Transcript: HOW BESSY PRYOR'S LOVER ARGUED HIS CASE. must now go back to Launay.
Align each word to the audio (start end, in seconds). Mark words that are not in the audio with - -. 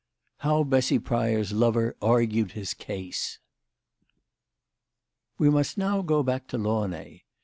HOW 0.37 0.63
BESSY 0.63 0.97
PRYOR'S 0.97 1.51
LOVER 1.51 1.95
ARGUED 2.01 2.53
HIS 2.53 2.73
CASE. 2.73 3.37
must 5.37 5.77
now 5.77 6.01
go 6.01 6.23
back 6.23 6.47
to 6.47 6.57
Launay. 6.57 7.21